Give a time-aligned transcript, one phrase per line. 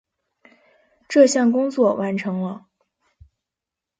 [1.07, 2.65] 这项工作完成了。